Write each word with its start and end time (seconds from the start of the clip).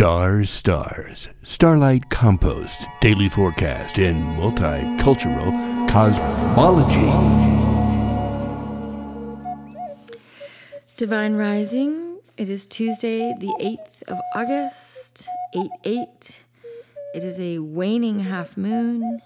Stars, 0.00 0.48
stars, 0.48 1.28
starlight 1.42 2.08
compost, 2.08 2.86
daily 3.02 3.28
forecast, 3.28 3.98
and 3.98 4.16
multicultural 4.38 5.52
cosmology. 5.90 6.96
Divine 10.96 11.34
Rising. 11.34 12.16
It 12.38 12.48
is 12.48 12.64
Tuesday, 12.64 13.34
the 13.40 13.54
8th 13.60 14.02
of 14.08 14.18
August, 14.34 15.28
8 15.54 15.70
8. 15.84 16.44
It 17.14 17.22
is 17.22 17.38
a 17.38 17.58
waning 17.58 18.20
half 18.20 18.56
moon, 18.56 19.20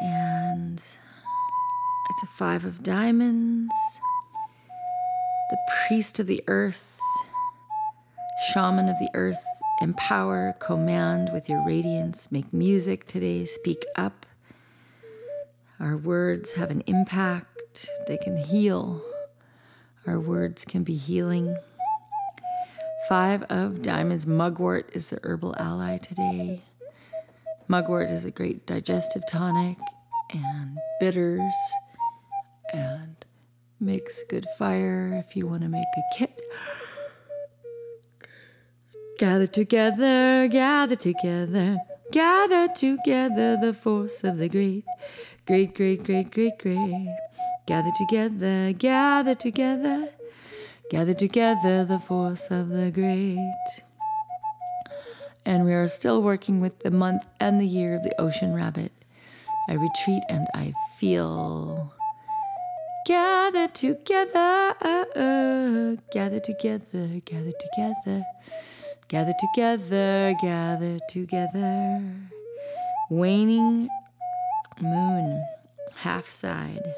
and 0.00 0.78
it's 0.78 2.22
a 2.22 2.28
five 2.38 2.64
of 2.64 2.84
diamonds. 2.84 3.72
The 5.50 5.58
priest 5.88 6.20
of 6.20 6.28
the 6.28 6.44
earth, 6.46 6.97
shaman 8.46 8.88
of 8.88 8.98
the 8.98 9.10
earth, 9.14 9.42
empower, 9.80 10.54
command 10.60 11.30
with 11.32 11.48
your 11.48 11.64
radiance, 11.66 12.30
make 12.30 12.52
music 12.52 13.06
today, 13.06 13.44
speak 13.44 13.84
up. 13.96 14.26
Our 15.80 15.96
words 15.96 16.52
have 16.52 16.70
an 16.70 16.82
impact, 16.86 17.88
they 18.06 18.16
can 18.16 18.36
heal. 18.36 19.02
Our 20.06 20.20
words 20.20 20.64
can 20.64 20.84
be 20.84 20.96
healing. 20.96 21.56
Five 23.08 23.42
of 23.44 23.82
diamonds. 23.82 24.26
Mugwort 24.26 24.90
is 24.94 25.06
the 25.08 25.18
herbal 25.22 25.54
ally 25.58 25.98
today. 25.98 26.62
Mugwort 27.68 28.10
is 28.10 28.24
a 28.24 28.30
great 28.30 28.66
digestive 28.66 29.22
tonic 29.28 29.76
and 30.32 30.78
bitters 31.00 31.54
and 32.72 33.16
makes 33.80 34.22
good 34.28 34.46
fire 34.58 35.22
if 35.26 35.36
you 35.36 35.46
want 35.46 35.62
to 35.62 35.68
make 35.68 35.82
a 35.82 36.16
kit. 36.16 36.40
Gather 39.18 39.48
together, 39.48 40.46
gather 40.46 40.94
together, 40.94 41.82
gather 42.12 42.68
together 42.68 43.56
the 43.56 43.74
force 43.74 44.22
of 44.22 44.38
the 44.38 44.48
great, 44.48 44.84
great, 45.44 45.74
great, 45.74 46.04
great, 46.04 46.30
great, 46.30 46.56
great. 46.56 47.16
Gather 47.66 47.90
together, 47.90 48.72
gather 48.72 49.34
together, 49.34 50.08
gather 50.88 51.14
together 51.14 51.84
the 51.84 51.98
force 51.98 52.46
of 52.48 52.68
the 52.68 52.92
great. 52.92 53.82
And 55.44 55.64
we 55.64 55.74
are 55.74 55.88
still 55.88 56.22
working 56.22 56.60
with 56.60 56.78
the 56.78 56.92
month 56.92 57.26
and 57.40 57.60
the 57.60 57.66
year 57.66 57.96
of 57.96 58.04
the 58.04 58.14
ocean 58.20 58.54
rabbit. 58.54 58.92
I 59.66 59.72
retreat 59.72 60.26
and 60.28 60.48
I 60.54 60.76
feel. 60.96 61.92
Gather 63.02 63.66
together, 63.66 64.76
gather 66.12 66.38
together, 66.38 67.20
gather 67.24 67.52
together, 67.52 68.26
gather 69.08 69.34
together, 69.38 70.34
gather 70.40 70.98
together. 71.08 72.02
Waning 73.10 73.88
moon, 74.80 75.44
half 75.94 76.30
side. 76.30 76.94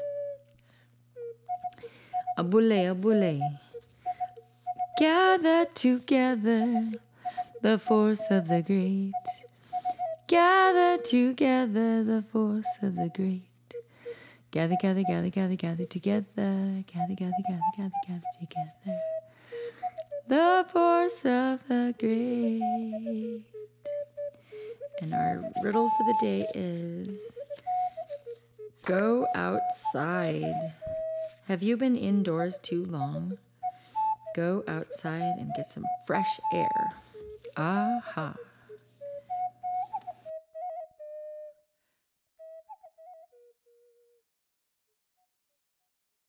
Abule, 2.37 2.91
abule. 2.91 3.59
Gather 4.97 5.65
together 5.73 6.91
the 7.61 7.79
force 7.79 8.21
of 8.29 8.47
the 8.47 8.61
great. 8.61 9.13
Gather 10.27 11.01
together 11.01 12.03
the 12.03 12.23
force 12.31 12.67
of 12.81 12.95
the 12.95 13.09
great. 13.15 13.43
Gather, 14.51 14.75
gather, 14.81 15.03
gather, 15.03 15.29
gather, 15.29 15.55
gather 15.55 15.85
together. 15.85 16.25
Gather, 16.35 17.15
gather, 17.15 17.43
gather, 17.47 17.71
gather, 17.77 17.91
gather 18.05 18.21
together. 18.39 18.99
The 20.31 20.65
force 20.71 21.25
of 21.25 21.59
the 21.67 21.93
great. 21.99 23.43
And 25.01 25.13
our 25.13 25.43
riddle 25.59 25.89
for 25.89 26.03
the 26.03 26.13
day 26.13 26.47
is 26.55 27.19
go 28.85 29.27
outside. 29.35 30.71
Have 31.49 31.61
you 31.61 31.75
been 31.75 31.97
indoors 31.97 32.59
too 32.59 32.85
long? 32.85 33.39
Go 34.33 34.63
outside 34.69 35.35
and 35.35 35.53
get 35.53 35.69
some 35.69 35.89
fresh 36.05 36.39
air. 36.49 36.93
Aha. 37.57 38.33